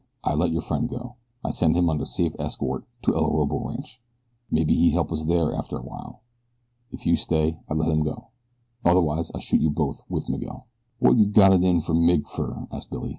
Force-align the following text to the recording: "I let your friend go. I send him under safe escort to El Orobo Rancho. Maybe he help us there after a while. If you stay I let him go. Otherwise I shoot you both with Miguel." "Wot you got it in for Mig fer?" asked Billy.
"I 0.23 0.33
let 0.33 0.49
your 0.51 0.63
friend 0.63 0.89
go. 0.89 1.17
I 1.45 1.51
send 1.51 1.75
him 1.75 1.87
under 1.87 2.05
safe 2.05 2.33
escort 2.39 2.85
to 3.03 3.13
El 3.15 3.29
Orobo 3.29 3.67
Rancho. 3.67 3.99
Maybe 4.49 4.73
he 4.73 4.89
help 4.89 5.11
us 5.11 5.25
there 5.25 5.53
after 5.53 5.77
a 5.77 5.83
while. 5.83 6.21
If 6.91 7.05
you 7.05 7.15
stay 7.15 7.59
I 7.69 7.75
let 7.75 7.91
him 7.91 8.01
go. 8.03 8.29
Otherwise 8.83 9.29
I 9.35 9.37
shoot 9.39 9.61
you 9.61 9.69
both 9.69 10.01
with 10.09 10.27
Miguel." 10.27 10.65
"Wot 10.99 11.17
you 11.17 11.27
got 11.27 11.53
it 11.53 11.63
in 11.63 11.81
for 11.81 11.93
Mig 11.93 12.27
fer?" 12.27 12.67
asked 12.71 12.89
Billy. 12.89 13.09